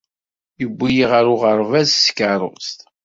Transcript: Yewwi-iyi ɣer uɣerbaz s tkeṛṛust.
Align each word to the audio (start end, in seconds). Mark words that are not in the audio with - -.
Yewwi-iyi 0.59 1.05
ɣer 1.11 1.25
uɣerbaz 1.33 1.89
s 1.93 2.03
tkeṛṛust. 2.07 2.79